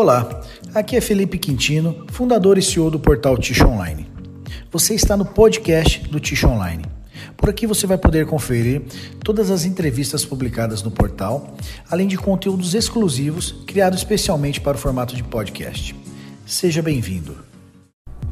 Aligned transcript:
Olá, 0.00 0.26
aqui 0.74 0.96
é 0.96 1.00
Felipe 1.02 1.36
Quintino, 1.36 2.06
fundador 2.10 2.56
e 2.56 2.62
CEO 2.62 2.90
do 2.90 2.98
portal 2.98 3.36
Ticho 3.36 3.68
Online. 3.68 4.06
Você 4.72 4.94
está 4.94 5.14
no 5.14 5.26
podcast 5.26 6.08
do 6.08 6.18
Ticho 6.18 6.48
Online. 6.48 6.86
Por 7.36 7.50
aqui 7.50 7.66
você 7.66 7.86
vai 7.86 7.98
poder 7.98 8.24
conferir 8.24 8.80
todas 9.22 9.50
as 9.50 9.66
entrevistas 9.66 10.24
publicadas 10.24 10.82
no 10.82 10.90
portal, 10.90 11.54
além 11.90 12.08
de 12.08 12.16
conteúdos 12.16 12.72
exclusivos 12.72 13.54
criados 13.66 13.98
especialmente 13.98 14.58
para 14.58 14.78
o 14.78 14.80
formato 14.80 15.14
de 15.14 15.22
podcast. 15.22 15.94
Seja 16.46 16.80
bem-vindo. 16.80 17.36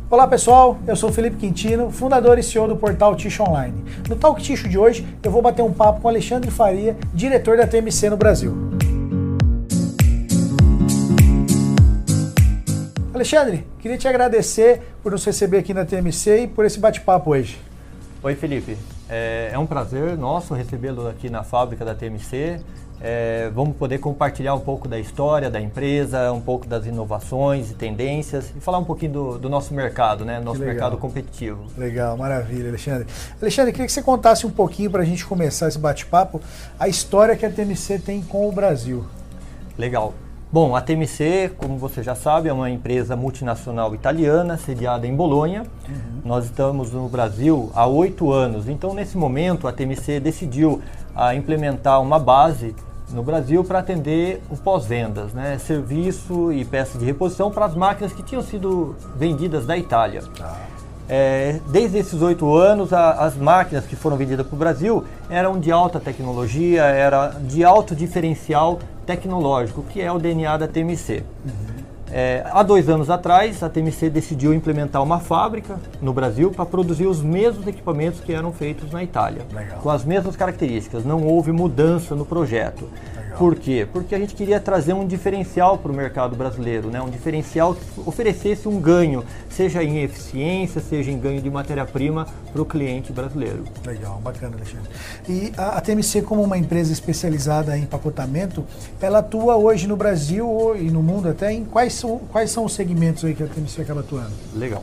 Olá 0.09 0.27
pessoal, 0.27 0.79
eu 0.87 0.97
sou 0.97 1.13
Felipe 1.13 1.37
Quintino, 1.37 1.91
fundador 1.91 2.39
e 2.39 2.43
CEO 2.43 2.67
do 2.67 2.77
portal 2.77 3.15
Ticho 3.15 3.43
Online. 3.43 3.85
No 4.09 4.17
Talk 4.17 4.43
Ticho 4.43 4.71
de 4.71 4.79
hoje, 4.79 5.07
eu 5.23 5.31
vou 5.31 5.43
bater 5.43 5.61
um 5.61 5.75
papo 5.75 6.01
com 6.01 6.09
Alexandre 6.09 6.51
Faria, 6.51 6.97
diretor 7.13 7.59
da 7.59 7.67
TMC 7.67 8.09
no 8.09 8.17
Brasil. 8.17 8.78
Alexandre, 13.19 13.67
queria 13.81 13.99
te 13.99 14.07
agradecer 14.07 14.81
por 15.03 15.11
nos 15.11 15.25
receber 15.25 15.59
aqui 15.59 15.75
na 15.75 15.85
TMC 15.85 16.43
e 16.43 16.47
por 16.47 16.65
esse 16.65 16.79
bate-papo 16.79 17.31
hoje. 17.31 17.59
Oi, 18.23 18.37
Felipe. 18.37 18.79
É, 19.11 19.51
é 19.53 19.59
um 19.59 19.67
prazer 19.67 20.17
nosso 20.17 20.55
recebê-lo 20.55 21.09
aqui 21.09 21.29
na 21.29 21.43
fábrica 21.43 21.85
da 21.85 21.97
TMC. 21.97 22.61
É, 23.01 23.51
vamos 23.53 23.77
poder 23.77 23.99
compartilhar 23.99 24.55
um 24.55 24.61
pouco 24.61 24.87
da 24.87 25.01
história 25.01 25.51
da 25.51 25.61
empresa, 25.61 26.33
um 26.33 26.41
pouco 26.41 26.69
das 26.69 26.87
inovações 26.87 27.73
e 27.73 27.75
tendências 27.75 28.53
e 28.57 28.61
falar 28.61 28.79
um 28.79 28.85
pouquinho 28.85 29.13
do, 29.13 29.39
do 29.41 29.49
nosso 29.49 29.75
mercado, 29.75 30.25
né? 30.25 30.39
Nosso 30.39 30.61
mercado 30.61 30.97
competitivo. 30.97 31.67
Legal, 31.77 32.17
maravilha, 32.17 32.69
Alexandre. 32.69 33.09
Alexandre, 33.43 33.73
queria 33.73 33.87
que 33.87 33.93
você 33.93 34.03
contasse 34.03 34.47
um 34.47 34.51
pouquinho 34.51 34.93
para 34.93 35.03
a 35.03 35.05
gente 35.05 35.27
começar 35.27 35.67
esse 35.67 35.79
bate-papo, 35.79 36.41
a 36.79 36.87
história 36.87 37.35
que 37.37 37.45
a 37.45 37.51
TMC 37.51 37.99
tem 37.99 38.23
com 38.23 38.49
o 38.49 38.53
Brasil. 38.53 39.05
Legal. 39.77 40.15
Bom, 40.51 40.75
a 40.75 40.81
TMC, 40.81 41.53
como 41.59 41.77
você 41.77 42.03
já 42.03 42.15
sabe, 42.15 42.49
é 42.49 42.53
uma 42.53 42.71
empresa 42.71 43.15
multinacional 43.15 43.95
italiana, 43.95 44.57
sediada 44.57 45.07
em 45.07 45.15
Bolonha. 45.15 45.65
Uhum. 45.87 46.23
Nós 46.25 46.47
estamos 46.47 46.91
no 46.91 47.07
Brasil 47.07 47.71
há 47.75 47.87
oito 47.87 48.33
anos. 48.33 48.67
Então, 48.67 48.95
nesse 48.95 49.19
momento, 49.19 49.69
a 49.69 49.73
TMC 49.73 50.19
decidiu 50.21 50.81
a 51.15 51.35
implementar 51.35 52.01
uma 52.01 52.19
base 52.19 52.75
no 53.13 53.23
Brasil 53.23 53.63
para 53.63 53.81
atender 53.81 54.43
o 54.49 54.57
pós-vendas, 54.57 55.35
né? 55.35 55.59
serviço 55.59 56.51
e 56.51 56.65
peças 56.65 56.99
de 56.99 57.05
reposição 57.05 57.51
para 57.51 57.67
as 57.67 57.75
máquinas 57.75 58.15
que 58.15 58.23
tinham 58.23 58.43
sido 58.43 58.97
vendidas 59.17 59.67
da 59.67 59.77
Itália. 59.77 60.23
Ah. 60.41 60.78
É, 61.09 61.59
desde 61.69 61.99
esses 61.99 62.21
oito 62.21 62.55
anos, 62.55 62.93
a, 62.93 63.13
as 63.13 63.35
máquinas 63.35 63.87
que 63.87 63.97
foram 63.97 64.17
vendidas 64.17 64.47
para 64.47 64.55
o 64.55 64.59
Brasil 64.59 65.05
eram 65.31 65.59
de 65.59 65.73
alta 65.73 65.99
tecnologia, 65.99 66.83
era 66.83 67.29
de 67.29 67.65
alto 67.65 67.97
diferencial 67.97 68.79
tecnológico, 69.07 69.83
que 69.85 70.03
é 70.03 70.13
o 70.13 70.19
DNA 70.19 70.57
da 70.59 70.69
TMC. 70.69 71.25
Uhum. 71.45 71.78
É, 72.11 72.45
há 72.51 72.63
dois 72.63 72.89
anos 72.89 73.11
atrás, 73.11 73.63
a 73.63 73.69
TMC 73.69 74.11
decidiu 74.11 74.55
implementar 74.55 75.03
uma 75.03 75.21
fábrica 75.21 75.79
no 76.01 76.13
Brasil 76.13 76.51
para 76.51 76.65
produzir 76.65 77.07
os 77.07 77.23
mesmos 77.23 77.67
equipamentos 77.67 78.21
que 78.21 78.33
eram 78.33 78.53
feitos 78.53 78.91
na 78.91 79.03
Itália, 79.03 79.43
Legal. 79.53 79.81
com 79.81 79.91
as 79.91 80.05
mesmas 80.05 80.37
características. 80.37 81.05
Não 81.05 81.23
houve 81.25 81.53
mudança 81.53 82.15
no 82.15 82.25
projeto. 82.25 82.89
Por 83.39 83.55
quê? 83.55 83.87
Porque 83.93 84.17
a 84.17 84.19
gente 84.19 84.35
queria 84.35 84.59
trazer 84.59 84.95
um 84.95 85.07
diferencial 85.07 85.79
para 85.79 85.93
o 85.93 85.95
mercado 85.95 86.35
brasileiro, 86.35 86.91
né? 86.91 87.01
um 87.01 87.09
diferencial 87.09 87.73
que 87.73 87.81
oferecesse 88.05 88.67
um 88.67 88.81
ganho, 88.81 89.25
seja 89.49 89.81
em 89.81 90.03
eficiência, 90.03 90.81
seja 90.81 91.13
em 91.13 91.19
ganho 91.21 91.41
de 91.41 91.49
matéria-prima 91.49 92.27
para 92.53 92.61
o 92.61 92.65
cliente 92.65 93.13
brasileiro. 93.13 93.63
Legal, 93.87 94.21
bacana, 94.25 94.57
Alexandre. 94.57 94.91
E 95.29 95.53
a, 95.57 95.79
a, 95.79 95.81
TMC, 95.81 96.23
como 96.23 96.43
uma 96.43 96.59
empresa 96.59 96.93
especializada 96.93 97.79
em 97.79 97.83
empacotamento, 97.83 98.65
ela 99.01 99.21
atua 99.21 99.55
hoje 99.55 99.87
no 99.87 99.97
Brasil 99.97 100.75
e 100.77 100.91
no 100.91 101.01
mundo 101.01 101.29
até 101.29 101.53
em 101.53 101.65
quais 101.65 101.93
são, 101.99 102.19
quais 102.31 102.51
são 102.51 102.65
os 102.65 102.73
segmentos 102.73 103.25
aí 103.25 103.35
que 103.35 103.43
a 103.43 103.47
TMC 103.47 103.83
acaba 103.83 104.01
atuando? 104.01 104.33
Legal. 104.55 104.83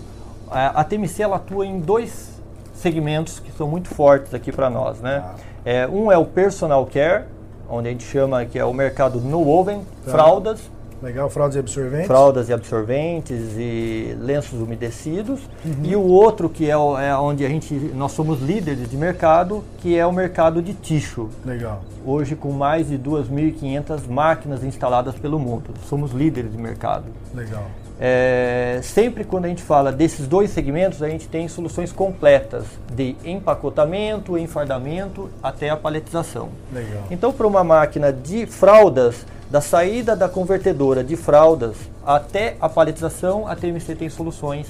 A, 0.50 0.82
a 0.82 0.84
TMC 0.84 1.24
ela 1.24 1.38
atua 1.38 1.66
em 1.66 1.80
dois 1.80 2.30
segmentos 2.74 3.40
que 3.40 3.52
são 3.52 3.68
muito 3.68 3.90
fortes 3.90 4.34
aqui 4.34 4.52
para 4.52 4.70
nós, 4.70 5.00
né? 5.00 5.24
Ah. 5.26 5.36
É, 5.64 5.88
um 5.88 6.12
é 6.12 6.18
o 6.18 6.26
personal 6.26 6.86
care, 6.86 7.26
onde 7.70 7.88
a 7.88 7.92
gente 7.92 8.04
chama 8.06 8.46
que 8.46 8.60
é 8.60 8.66
o 8.66 8.74
mercado 8.74 9.20
no 9.20 9.48
oven, 9.50 9.82
tá. 10.06 10.12
fraldas. 10.12 10.60
Legal, 11.06 11.30
fraldas 11.30 11.56
e 11.56 11.60
absorventes. 11.60 12.08
Fraldas 12.08 12.50
e 12.50 12.54
absorventes 12.54 13.40
e 13.56 14.18
lenços 14.20 14.60
umedecidos. 14.60 15.40
Uhum. 15.64 15.84
E 15.84 15.96
o 15.96 16.02
outro 16.02 16.50
que 16.50 16.66
é, 16.66 16.72
é, 16.72 17.16
onde 17.16 17.46
a 17.46 17.50
gente, 17.50 17.76
nós 17.94 18.12
somos 18.12 18.42
líderes 18.42 18.90
de 18.90 18.98
mercado, 18.98 19.64
que 19.78 19.96
é 19.96 20.04
o 20.04 20.12
mercado 20.12 20.64
de 20.64 20.74
ticho. 20.74 21.30
Legal. 21.46 21.84
Hoje 22.04 22.36
com 22.36 22.52
mais 22.52 22.90
de 22.90 22.98
2.500 22.98 24.08
máquinas 24.10 24.64
instaladas 24.64 25.14
pelo 25.14 25.38
mundo. 25.38 25.76
Somos 25.88 26.12
líderes 26.12 26.52
de 26.52 26.58
mercado. 26.58 27.06
Legal. 27.36 27.66
É, 28.00 28.80
sempre 28.82 29.24
quando 29.24 29.46
a 29.46 29.48
gente 29.48 29.62
fala 29.62 29.92
desses 29.92 30.28
dois 30.28 30.50
segmentos, 30.50 31.04
a 31.04 31.08
gente 31.08 31.28
tem 31.28 31.48
soluções 31.48 31.92
completas 31.92 32.66
de 32.92 33.16
empacotamento, 33.24 34.40
enfardamento 34.40 35.30
até 35.42 35.70
a 35.70 35.78
paletização. 35.78 36.50
Legal. 36.74 37.04
Então, 37.12 37.32
para 37.32 37.46
uma 37.46 37.64
máquina 37.64 38.12
de 38.12 38.48
fraldas, 38.48 39.24
da 39.50 39.62
saída 39.62 40.16
da 40.16 40.28
convertedora 40.28 41.04
de 41.04 41.16
fraldas 41.16 41.76
até 42.06 42.58
a 42.60 42.68
paletização, 42.68 43.48
a 43.48 43.56
TMC 43.56 43.96
tem 43.96 44.10
soluções 44.10 44.68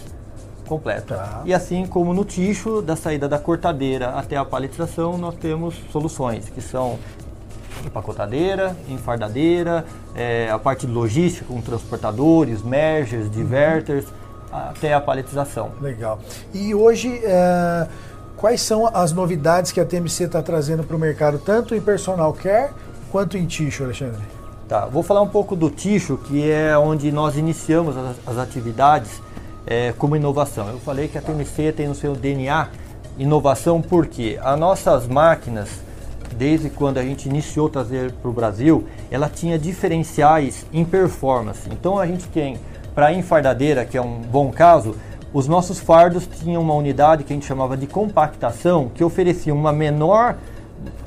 completas. 0.67 1.17
Tá. 1.17 1.41
E 1.45 1.53
assim 1.53 1.85
como 1.85 2.13
no 2.13 2.25
ticho, 2.25 2.81
da 2.81 2.95
saída 2.95 3.27
da 3.27 3.39
cortadeira 3.39 4.09
até 4.09 4.35
a 4.35 4.43
paletização, 4.43 5.17
nós 5.17 5.35
temos 5.35 5.75
soluções 5.91 6.49
que 6.49 6.61
são 6.61 6.97
empacotadeira, 7.85 8.75
enfardadeira, 8.89 9.85
é, 10.15 10.49
a 10.49 10.57
parte 10.57 10.87
logística 10.87 11.45
com 11.45 11.61
transportadores, 11.61 12.63
mergers, 12.63 13.29
diverters, 13.29 14.05
até 14.51 14.93
a 14.93 15.01
paletização. 15.01 15.71
Legal. 15.81 16.19
E 16.53 16.73
hoje, 16.73 17.19
é, 17.23 17.87
quais 18.37 18.61
são 18.61 18.87
as 18.87 19.11
novidades 19.11 19.71
que 19.71 19.79
a 19.79 19.85
TMC 19.85 20.25
está 20.25 20.41
trazendo 20.41 20.83
para 20.83 20.95
o 20.95 20.99
mercado, 20.99 21.37
tanto 21.37 21.75
em 21.75 21.81
personal 21.81 22.33
care 22.33 22.71
quanto 23.11 23.37
em 23.37 23.45
ticho, 23.45 23.83
Alexandre? 23.83 24.34
Tá, 24.67 24.87
vou 24.87 25.03
falar 25.03 25.21
um 25.21 25.27
pouco 25.27 25.55
do 25.55 25.69
ticho, 25.69 26.17
que 26.17 26.49
é 26.49 26.75
onde 26.77 27.11
nós 27.11 27.37
iniciamos 27.37 27.95
as, 27.95 28.15
as 28.25 28.37
atividades 28.37 29.21
é, 29.67 29.93
como 29.97 30.15
inovação. 30.15 30.69
Eu 30.69 30.79
falei 30.79 31.07
que 31.07 31.17
a 31.17 31.21
TMC 31.21 31.71
tem 31.71 31.87
no 31.87 31.95
seu 31.95 32.15
DNA 32.15 32.69
inovação 33.17 33.81
porque 33.81 34.39
as 34.41 34.59
nossas 34.59 35.07
máquinas 35.07 35.69
desde 36.37 36.69
quando 36.69 36.97
a 36.97 37.03
gente 37.03 37.27
iniciou 37.27 37.69
trazer 37.69 38.11
para 38.11 38.29
o 38.29 38.33
Brasil, 38.33 38.85
ela 39.09 39.29
tinha 39.29 39.57
diferenciais 39.57 40.65
em 40.73 40.83
performance. 40.83 41.69
Então 41.71 41.97
a 41.97 42.05
gente 42.05 42.27
tem, 42.27 42.59
para 42.93 43.07
a 43.07 43.13
enfardadeira, 43.13 43.85
que 43.85 43.97
é 43.97 44.01
um 44.01 44.19
bom 44.19 44.51
caso, 44.51 44.95
os 45.33 45.47
nossos 45.47 45.79
fardos 45.79 46.27
tinham 46.27 46.61
uma 46.61 46.73
unidade 46.73 47.23
que 47.23 47.33
a 47.33 47.35
gente 47.35 47.45
chamava 47.45 47.75
de 47.75 47.87
compactação, 47.87 48.89
que 48.93 49.03
oferecia 49.03 49.53
uma 49.53 49.71
menor, 49.71 50.37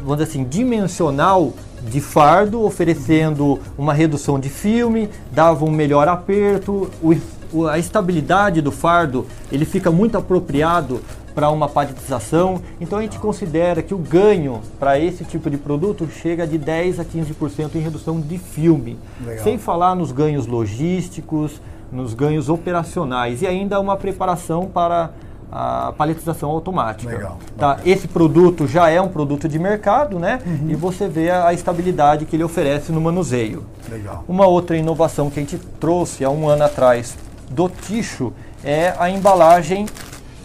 vamos 0.00 0.18
dizer 0.18 0.30
assim, 0.30 0.44
dimensional 0.44 1.52
de 1.82 2.00
fardo, 2.00 2.62
oferecendo 2.62 3.60
uma 3.76 3.92
redução 3.92 4.38
de 4.38 4.48
filme, 4.48 5.08
dava 5.30 5.64
um 5.64 5.70
melhor 5.70 6.08
aperto, 6.08 6.90
o, 7.02 7.66
a 7.66 7.78
estabilidade 7.78 8.60
do 8.60 8.70
fardo 8.70 9.26
ele 9.50 9.64
fica 9.64 9.90
muito 9.90 10.18
apropriado 10.18 11.00
para 11.34 11.50
uma 11.50 11.68
paletização. 11.68 12.60
Então 12.80 12.98
a 12.98 13.02
gente 13.02 13.18
considera 13.18 13.80
que 13.80 13.94
o 13.94 13.98
ganho 13.98 14.60
para 14.78 14.98
esse 14.98 15.24
tipo 15.24 15.48
de 15.48 15.56
produto 15.56 16.08
chega 16.10 16.46
de 16.46 16.58
10 16.58 17.00
a 17.00 17.04
15% 17.04 17.76
em 17.76 17.78
redução 17.78 18.20
de 18.20 18.38
filme. 18.38 18.98
Legal. 19.24 19.44
Sem 19.44 19.56
falar 19.56 19.94
nos 19.94 20.10
ganhos 20.10 20.46
logísticos, 20.46 21.60
nos 21.92 22.12
ganhos 22.12 22.48
operacionais 22.48 23.40
e 23.40 23.46
ainda 23.46 23.80
uma 23.80 23.96
preparação 23.96 24.66
para 24.66 25.10
a 25.50 25.92
paletização 25.96 26.50
automática. 26.50 27.10
Legal. 27.10 27.38
Tá? 27.56 27.78
Esse 27.84 28.06
produto 28.06 28.66
já 28.66 28.90
é 28.90 29.00
um 29.00 29.08
produto 29.08 29.48
de 29.48 29.58
mercado, 29.58 30.18
né? 30.18 30.40
Uhum. 30.44 30.70
E 30.70 30.74
você 30.74 31.08
vê 31.08 31.30
a, 31.30 31.48
a, 31.48 31.54
estabilidade 31.54 32.26
que 32.26 32.36
ele 32.36 32.44
oferece 32.44 32.92
no 32.92 33.00
manuseio. 33.00 33.64
Legal. 33.88 34.24
Uma 34.28 34.46
outra 34.46 34.76
inovação 34.76 35.30
que 35.30 35.40
a 35.40 35.42
gente 35.42 35.58
trouxe 35.80 36.24
há 36.24 36.30
um 36.30 36.48
ano 36.48 36.64
atrás 36.64 37.16
do 37.50 37.68
Ticho 37.68 38.32
é 38.62 38.94
a 38.98 39.08
embalagem 39.08 39.86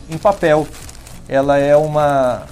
em 0.09 0.17
papel. 0.17 0.65
Ela 1.27 1.57
é 1.57 1.75
uma 1.75 2.43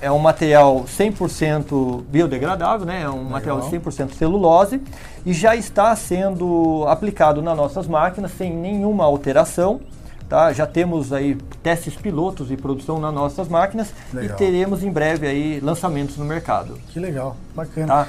é 0.00 0.12
um 0.12 0.18
material 0.18 0.84
100% 0.84 2.02
biodegradável, 2.08 2.86
né? 2.86 3.02
É 3.02 3.08
um 3.08 3.32
Legal. 3.32 3.56
material 3.56 3.60
100% 3.60 4.12
celulose 4.12 4.80
e 5.24 5.32
já 5.32 5.56
está 5.56 5.96
sendo 5.96 6.84
aplicado 6.86 7.40
nas 7.40 7.56
nossas 7.56 7.86
máquinas 7.86 8.32
sem 8.32 8.52
nenhuma 8.52 9.04
alteração. 9.04 9.80
Tá? 10.28 10.52
Já 10.52 10.66
temos 10.66 11.12
aí 11.12 11.36
testes 11.62 11.94
pilotos 11.94 12.48
de 12.48 12.56
produção 12.56 12.98
nas 12.98 13.14
nossas 13.14 13.48
máquinas 13.48 13.92
legal. 14.12 14.34
e 14.34 14.38
teremos 14.38 14.82
em 14.82 14.90
breve 14.90 15.26
aí 15.26 15.60
lançamentos 15.60 16.16
no 16.16 16.24
mercado. 16.24 16.78
Que 16.88 16.98
legal, 16.98 17.36
bacana. 17.54 17.86
Tá? 17.86 18.08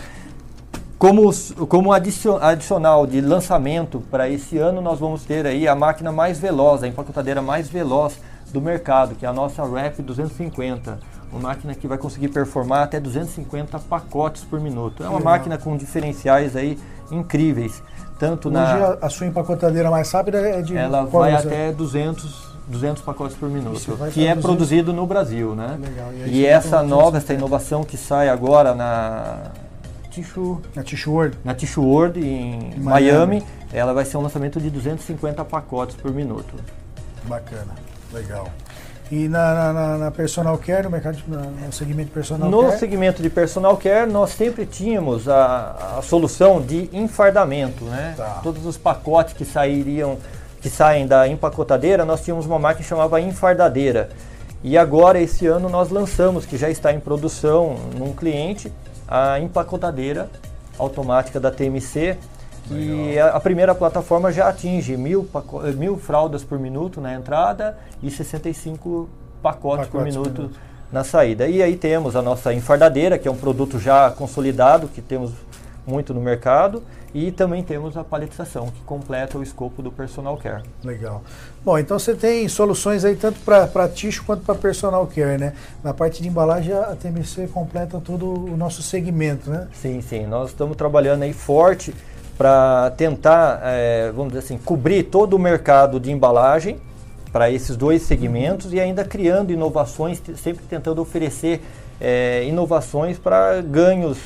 Como, 0.97 1.31
como 1.67 1.93
adicional 1.93 3.05
de 3.05 3.21
lançamento 3.21 4.01
para 4.09 4.27
esse 4.27 4.57
ano, 4.57 4.81
nós 4.81 4.97
vamos 4.97 5.23
ter 5.23 5.45
aí 5.45 5.67
a 5.67 5.75
máquina 5.75 6.11
mais 6.11 6.39
veloz, 6.39 6.81
a 6.81 6.87
empacotadeira 6.87 7.39
mais 7.39 7.69
veloz 7.69 8.19
do 8.51 8.59
mercado, 8.59 9.13
que 9.13 9.23
é 9.23 9.29
a 9.29 9.33
nossa 9.33 9.61
RAP 9.63 9.99
250. 9.99 10.99
Uma 11.31 11.49
máquina 11.49 11.75
que 11.75 11.87
vai 11.87 11.99
conseguir 11.99 12.29
performar 12.29 12.83
até 12.83 12.99
250 12.99 13.77
pacotes 13.79 14.43
por 14.43 14.59
minuto. 14.59 15.03
É 15.03 15.09
uma 15.09 15.19
máquina 15.19 15.55
com 15.57 15.77
diferenciais 15.77 16.55
aí 16.55 16.79
incríveis. 17.11 17.81
Tanto 18.19 18.47
Hoje 18.47 18.57
na, 18.57 18.97
a, 19.01 19.09
sua 19.09 19.27
empacotadeira 19.27 19.91
mais 19.91 20.11
rápida 20.11 20.39
é 20.39 20.61
de 20.61 20.75
ela 20.75 21.05
vai 21.05 21.33
até 21.33 21.71
200, 21.71 22.47
200 22.67 23.03
pacotes 23.03 23.37
por 23.37 23.47
minuto, 23.47 23.79
que 24.11 24.25
é 24.25 24.33
200. 24.33 24.41
produzido 24.41 24.91
no 24.91 25.05
Brasil, 25.05 25.53
né? 25.53 25.77
Legal. 25.79 26.11
E 26.25 26.41
você 26.41 26.45
essa 26.45 26.81
nova, 26.81 27.17
essa 27.17 27.33
250. 27.33 27.33
inovação 27.33 27.83
que 27.83 27.95
sai 27.95 28.27
agora 28.29 28.73
na 28.73 29.51
Tissue, 30.09 30.57
Na 30.75 30.83
Tissue 30.83 31.13
World. 31.13 31.37
na 31.45 31.53
Tissue 31.53 31.83
World 31.85 32.19
em 32.19 32.73
Miami. 32.79 33.39
Miami, 33.39 33.43
ela 33.71 33.93
vai 33.93 34.03
ser 34.03 34.17
um 34.17 34.21
lançamento 34.21 34.59
de 34.59 34.69
250 34.71 35.45
pacotes 35.45 35.95
por 35.95 36.11
minuto. 36.11 36.55
Bacana. 37.25 37.75
Legal. 38.11 38.47
E 39.09 39.27
na, 39.29 39.53
na, 39.53 39.73
na- 39.73 39.97
na 39.97 40.11
personal 40.11 40.57
care, 40.57 40.83
no 40.83 40.89
mercado, 40.89 41.17
no 41.27 41.71
segmento 41.71 42.11
personal 42.11 42.49
No 42.49 42.63
care, 42.65 42.77
segmento 42.79 43.21
de 43.21 43.29
personal 43.29 43.77
care, 43.77 44.09
nós 44.11 44.31
sempre 44.31 44.65
tínhamos 44.65 45.29
a, 45.29 45.97
a 45.97 46.01
solução 46.01 46.61
de 46.61 46.89
enfardamento, 46.91 47.85
né? 47.85 48.13
Tá. 48.17 48.39
Todos 48.43 48.65
os 48.65 48.77
pacotes 48.77 49.33
que 49.33 49.45
sairiam, 49.45 50.17
que 50.61 50.69
saem 50.69 51.07
da 51.07 51.25
empacotadeira, 51.27 52.03
nós 52.03 52.21
tínhamos 52.21 52.45
uma 52.45 52.59
máquina 52.59 52.83
que 52.83 52.89
chamava 52.89 53.21
enfardadeira. 53.21 54.09
E 54.61 54.77
agora, 54.77 55.19
esse 55.21 55.47
ano, 55.47 55.69
nós 55.69 55.89
lançamos, 55.89 56.45
que 56.45 56.57
já 56.57 56.69
está 56.69 56.91
em 56.91 56.99
produção 56.99 57.77
num 57.97 58.11
cliente, 58.11 58.71
a 59.07 59.39
empacotadeira 59.39 60.29
automática 60.77 61.39
da 61.39 61.49
TMC, 61.49 62.17
que 62.67 63.19
a, 63.19 63.29
a 63.29 63.39
primeira 63.39 63.73
plataforma 63.73 64.31
já 64.31 64.49
atinge 64.49 64.95
mil, 64.97 65.27
eh, 65.63 65.71
mil 65.71 65.97
fraldas 65.97 66.43
por 66.43 66.59
minuto 66.59 66.99
na 66.99 67.13
entrada 67.13 67.77
e 68.01 68.09
65 68.09 69.09
pacotes, 69.41 69.87
por 69.87 69.99
Pacotes 69.99 70.15
por 70.15 70.23
minuto 70.23 70.41
minuto. 70.41 70.59
na 70.91 71.03
saída. 71.03 71.47
E 71.47 71.61
aí 71.61 71.75
temos 71.75 72.15
a 72.15 72.21
nossa 72.21 72.53
enfardadeira, 72.53 73.17
que 73.17 73.27
é 73.27 73.31
um 73.31 73.37
produto 73.37 73.79
já 73.79 74.11
consolidado, 74.11 74.87
que 74.87 75.01
temos 75.01 75.31
muito 75.85 76.13
no 76.13 76.19
mercado, 76.19 76.83
e 77.13 77.31
também 77.31 77.63
temos 77.63 77.95
a 77.95 78.03
paletização, 78.03 78.67
que 78.67 78.81
completa 78.81 79.37
o 79.37 79.43
escopo 79.43 79.81
do 79.81 79.91
personal 79.91 80.37
care. 80.37 80.63
Legal. 80.83 81.23
Bom, 81.63 81.79
então 81.79 81.97
você 81.97 82.13
tem 82.13 82.47
soluções 82.49 83.05
aí 83.05 83.15
tanto 83.15 83.39
para 83.39 83.87
tixo 83.87 84.23
quanto 84.25 84.43
para 84.43 84.55
personal 84.55 85.07
care, 85.07 85.37
né? 85.37 85.53
Na 85.83 85.93
parte 85.93 86.21
de 86.21 86.27
embalagem 86.27 86.73
a 86.73 86.95
TMC 86.95 87.47
completa 87.47 88.01
todo 88.03 88.25
o 88.25 88.57
nosso 88.57 88.83
segmento, 88.83 89.49
né? 89.49 89.67
Sim, 89.73 90.01
sim, 90.01 90.27
nós 90.27 90.49
estamos 90.49 90.75
trabalhando 90.75 91.23
aí 91.23 91.33
forte 91.33 91.95
para 92.37 92.91
tentar, 92.91 93.59
eh, 93.63 94.11
vamos 94.15 94.33
dizer 94.33 94.45
assim, 94.45 94.57
cobrir 94.57 95.03
todo 95.03 95.33
o 95.33 95.39
mercado 95.39 95.99
de 95.99 96.11
embalagem 96.11 96.79
para 97.31 97.49
esses 97.49 97.75
dois 97.75 98.03
segmentos 98.03 98.71
e 98.71 98.79
ainda 98.79 99.03
criando 99.03 99.51
inovações, 99.51 100.21
sempre 100.35 100.63
tentando 100.69 101.01
oferecer 101.01 101.61
eh, 101.99 102.45
inovações 102.47 103.17
para 103.17 103.59
ganhos 103.61 104.17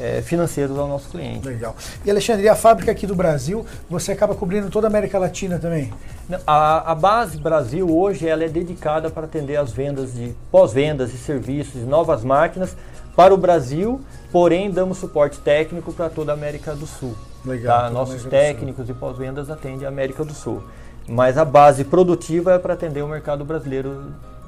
eh, 0.00 0.20
financeiros 0.22 0.76
ao 0.76 0.88
nosso 0.88 1.08
cliente. 1.10 1.46
Legal. 1.46 1.76
E 2.04 2.10
Alexandre, 2.10 2.44
e 2.44 2.48
a 2.48 2.56
fábrica 2.56 2.90
aqui 2.90 3.06
do 3.06 3.14
Brasil, 3.14 3.64
você 3.88 4.10
acaba 4.10 4.34
cobrindo 4.34 4.68
toda 4.68 4.88
a 4.88 4.90
América 4.90 5.18
Latina 5.18 5.58
também? 5.58 5.92
A, 6.44 6.90
a 6.90 6.94
base 6.94 7.36
Brasil 7.36 7.88
hoje 7.88 8.26
ela 8.26 8.44
é 8.44 8.48
dedicada 8.48 9.10
para 9.10 9.26
atender 9.26 9.56
as 9.56 9.72
vendas 9.72 10.14
de 10.14 10.34
pós-vendas 10.50 11.14
e 11.14 11.18
serviços 11.18 11.74
de 11.74 11.86
novas 11.86 12.24
máquinas 12.24 12.76
para 13.16 13.32
o 13.32 13.36
Brasil, 13.36 14.00
porém 14.32 14.70
damos 14.70 14.98
suporte 14.98 15.38
técnico 15.38 15.92
para 15.92 16.08
toda 16.10 16.32
a 16.32 16.34
América 16.34 16.74
do 16.74 16.86
Sul. 16.86 17.14
Legal, 17.44 17.82
tá? 17.82 17.90
Nossos 17.90 18.24
técnicos 18.24 18.88
e 18.88 18.94
pós-vendas 18.94 19.50
atendem 19.50 19.84
a 19.84 19.88
América 19.88 20.24
do 20.24 20.32
Sul. 20.34 20.62
Mas 21.08 21.36
a 21.36 21.44
base 21.44 21.84
produtiva 21.84 22.52
é 22.54 22.58
para 22.58 22.74
atender 22.74 23.02
o 23.02 23.08
mercado 23.08 23.44
brasileiro 23.44 24.04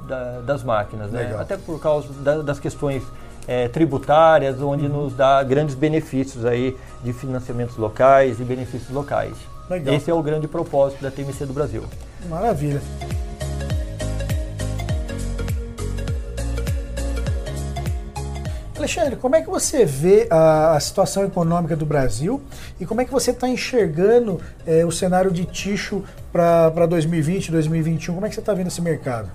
da- 0.08 0.40
das 0.40 0.62
máquinas, 0.64 1.10
né? 1.12 1.36
Até 1.38 1.56
por 1.56 1.78
causa 1.80 2.08
da- 2.22 2.42
das 2.42 2.58
questões 2.58 3.02
eh, 3.48 3.68
tributárias, 3.68 4.58
Uhum. 4.60 4.70
onde 4.70 4.88
nos 4.88 5.14
dá 5.14 5.40
grandes 5.44 5.76
benefícios 5.76 6.44
aí 6.44 6.76
de 7.04 7.12
financiamentos 7.12 7.76
locais 7.76 8.40
e 8.40 8.44
benefícios 8.44 8.90
locais. 8.90 9.34
Legal. 9.70 9.94
Esse 9.94 10.10
é 10.10 10.14
o 10.14 10.20
grande 10.20 10.48
propósito 10.48 11.00
da 11.00 11.12
TMC 11.12 11.46
do 11.46 11.52
Brasil. 11.52 11.84
Maravilha. 12.28 12.82
Alexandre, 18.78 19.16
como 19.16 19.34
é 19.36 19.42
que 19.42 19.48
você 19.48 19.84
vê 19.84 20.26
a, 20.30 20.76
a 20.76 20.80
situação 20.80 21.24
econômica 21.24 21.74
do 21.74 21.86
Brasil 21.86 22.42
e 22.78 22.86
como 22.86 23.00
é 23.00 23.04
que 23.04 23.12
você 23.12 23.30
está 23.30 23.48
enxergando 23.48 24.40
eh, 24.66 24.84
o 24.84 24.92
cenário 24.92 25.30
de 25.30 25.44
ticho 25.44 26.04
para 26.32 26.86
2020, 26.86 27.50
2021? 27.50 28.14
Como 28.14 28.26
é 28.26 28.28
que 28.28 28.34
você 28.34 28.40
está 28.40 28.52
vendo 28.52 28.68
esse 28.68 28.82
mercado? 28.82 29.30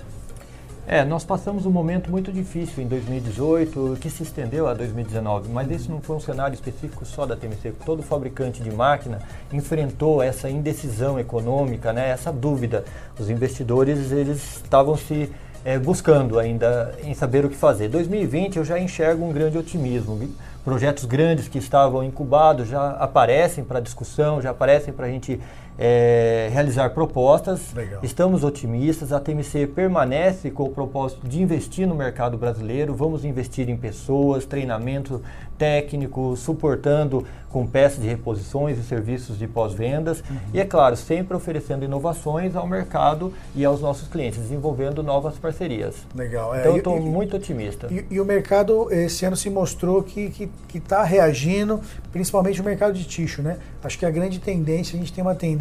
É, 0.88 1.06
nós 1.06 1.24
passamos 1.24 1.66
um 1.66 1.72
momento 1.72 2.10
muito 2.10 2.32
difícil 2.32 2.84
em 2.84 2.88
2018, 2.88 3.98
que 4.02 4.10
se 4.10 4.24
estendeu 4.24 4.68
a 4.68 4.74
2019, 4.74 5.48
mas 5.50 5.72
esse 5.72 5.90
não 5.90 6.02
foi 6.02 6.16
um 6.16 6.20
cenário 6.20 6.54
específico 6.54 7.06
só 7.06 7.26
da 7.26 7.36
TMC. 7.36 7.74
Todo 7.86 8.04
fabricante 8.04 8.62
de 8.62 8.72
máquina 8.72 9.20
enfrentou 9.54 10.22
essa 10.22 10.50
indecisão 10.50 11.20
econômica, 11.20 11.94
né, 11.94 12.10
essa 12.10 12.32
dúvida. 12.32 12.84
Os 13.18 13.30
investidores 13.30 14.12
eles 14.12 14.58
estavam 14.58 14.98
se 14.98 15.32
eh, 15.64 15.78
buscando 15.78 16.40
ainda 16.40 16.94
em 17.04 17.14
saber 17.14 17.46
o 17.46 17.50
que 17.50 17.56
fazer. 17.56 17.88
2020 17.88 18.58
eu 18.58 18.66
já 18.66 18.80
enxergo 18.80 19.26
um 19.26 19.32
grande 19.32 19.58
otimismo. 19.58 20.20
Projetos 20.64 21.06
grandes 21.06 21.48
que 21.48 21.58
estavam 21.58 22.04
incubados 22.04 22.68
já 22.68 22.92
aparecem 22.92 23.64
para 23.64 23.80
discussão, 23.80 24.42
já 24.42 24.52
aparecem 24.52 24.94
para 24.94 25.08
a 25.08 25.10
gente 25.10 25.40
eh, 25.78 26.50
realizar 26.52 26.90
propostas. 26.92 27.74
Legal. 27.74 28.00
Estamos 28.04 28.44
otimistas, 28.44 29.12
a 29.12 29.20
TMC 29.20 29.68
permanece 29.68 30.52
com 30.52 30.64
o 30.64 30.70
propósito 30.70 31.28
de 31.28 31.42
investir 31.42 31.88
no 31.88 31.96
mercado 31.96 32.38
brasileiro. 32.38 32.94
Vamos 32.94 33.26
investir 33.26 33.70
em 33.70 33.78
pessoas, 33.78 34.46
treinamento 34.46 35.22
técnico, 35.58 36.36
suportando 36.36 37.24
com 37.52 37.68
peças 37.68 38.02
de 38.02 38.08
reposições 38.08 38.80
e 38.80 38.84
serviços 38.84 39.38
de 39.38 39.48
pós-vendas. 39.48 40.24
E 40.54 40.60
é 40.60 40.66
claro, 40.66 40.96
sempre 40.96 41.36
oferecendo 41.36 41.86
inovações 41.86 42.56
ao 42.56 42.66
mercado 42.66 43.32
e 43.54 43.64
aos 43.64 43.82
nossos 43.82 44.08
clientes, 44.08 44.40
desenvolvendo 44.40 45.04
novas 45.04 45.38
parcerias. 45.38 45.96
Legal. 46.16 46.56
é, 46.56 46.62
Então, 46.62 46.78
estou 46.78 47.00
muito 47.00 47.36
otimista. 47.36 47.88
E, 47.92 48.06
e 48.10 48.20
o 48.20 48.26
mercado 48.26 48.92
esse 48.92 49.26
ano 49.26 49.36
se 49.36 49.50
mostrou 49.50 50.02
que 50.02 50.50
está 50.74 50.98
tá 50.98 51.04
reagindo, 51.04 51.80
principalmente 52.12 52.60
o 52.60 52.64
mercado 52.64 52.94
de 52.94 53.04
ticho, 53.04 53.42
né? 53.42 53.58
Acho 53.84 54.00
que 54.00 54.06
a 54.06 54.12
grande 54.12 54.40
tendência, 54.40 54.96
a 54.96 55.00
gente 55.00 55.14
tem 55.14 55.22
uma 55.24 55.36
tendência 55.36 55.61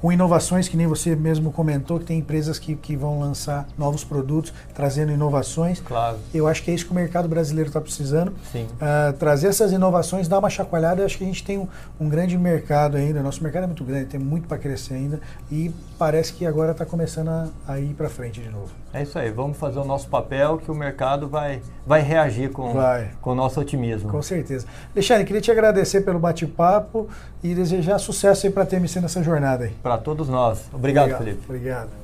com 0.00 0.12
inovações, 0.12 0.68
que 0.68 0.76
nem 0.76 0.86
você 0.86 1.16
mesmo 1.16 1.50
comentou, 1.52 1.98
que 1.98 2.04
tem 2.04 2.18
empresas 2.18 2.58
que, 2.58 2.74
que 2.76 2.96
vão 2.96 3.18
lançar 3.18 3.66
novos 3.76 4.04
produtos, 4.04 4.52
trazendo 4.74 5.12
inovações. 5.12 5.80
Claro, 5.80 6.18
Eu 6.32 6.46
acho 6.46 6.62
que 6.62 6.70
é 6.70 6.74
isso 6.74 6.86
que 6.86 6.92
o 6.92 6.94
mercado 6.94 7.28
brasileiro 7.28 7.68
está 7.68 7.80
precisando. 7.80 8.32
sim. 8.52 8.66
Ah, 8.80 9.14
trazer 9.18 9.48
essas 9.48 9.72
inovações, 9.72 10.28
dar 10.28 10.38
uma 10.38 10.50
chacoalhada, 10.50 11.02
eu 11.02 11.06
acho 11.06 11.18
que 11.18 11.24
a 11.24 11.26
gente 11.26 11.42
tem 11.44 11.58
um, 11.58 11.66
um 12.00 12.08
grande 12.08 12.36
mercado 12.36 12.96
ainda. 12.96 13.22
Nosso 13.22 13.42
mercado 13.42 13.64
é 13.64 13.66
muito 13.66 13.84
grande, 13.84 14.06
tem 14.06 14.20
muito 14.20 14.46
para 14.46 14.58
crescer 14.58 14.94
ainda. 14.94 15.20
E 15.50 15.72
parece 15.98 16.32
que 16.32 16.46
agora 16.46 16.72
está 16.72 16.84
começando 16.84 17.28
a, 17.28 17.48
a 17.66 17.80
ir 17.80 17.94
para 17.94 18.08
frente 18.08 18.40
de 18.40 18.48
novo. 18.48 18.83
É 18.94 19.02
isso 19.02 19.18
aí, 19.18 19.28
vamos 19.28 19.58
fazer 19.58 19.80
o 19.80 19.84
nosso 19.84 20.08
papel 20.08 20.58
que 20.58 20.70
o 20.70 20.74
mercado 20.74 21.28
vai, 21.28 21.60
vai 21.84 22.00
reagir 22.00 22.50
com, 22.50 22.72
Vai. 22.72 23.10
com 23.20 23.30
o 23.30 23.34
nosso 23.34 23.60
otimismo. 23.60 24.08
Com 24.08 24.22
certeza. 24.22 24.66
Alexandre, 24.94 25.24
queria 25.24 25.40
te 25.40 25.50
agradecer 25.50 26.02
pelo 26.02 26.20
bate-papo 26.20 27.08
e 27.42 27.56
desejar 27.56 27.98
sucesso 27.98 28.46
aí 28.46 28.52
para 28.52 28.62
a 28.62 28.66
TMC 28.66 29.00
nessa 29.00 29.20
jornada 29.20 29.64
aí. 29.64 29.72
Para 29.82 29.98
todos 29.98 30.28
nós. 30.28 30.70
Obrigado, 30.72 31.18
Felipe. 31.18 31.40
Obrigado. 31.44 32.03